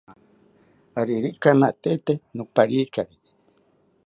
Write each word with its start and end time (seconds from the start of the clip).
Aririka 0.99 1.49
natete 1.59 2.13
nopariekari 2.35 3.15